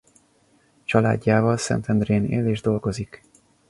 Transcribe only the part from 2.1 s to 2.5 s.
él